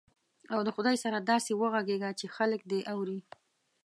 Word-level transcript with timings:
او 0.53 0.59
د 0.67 0.69
خدای 0.75 0.95
سره 1.03 1.17
داسې 1.31 1.51
وغږېږه 1.61 2.11
چې 2.19 2.25
خلک 2.35 2.61
دې 2.71 2.79
اوري. 2.93 3.19